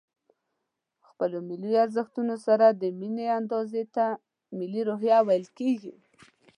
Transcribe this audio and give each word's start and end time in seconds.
د 0.97 1.01
خپلو 1.09 1.37
ملي 1.49 1.73
ارزښتونو 1.83 2.35
سره 2.45 2.65
د 2.69 2.83
ميني 2.99 3.25
اندازې 3.39 3.83
ته 3.95 4.05
ملي 4.57 4.81
روحيه 4.89 5.17
ويل 5.27 5.47
کېږي. 5.59 5.93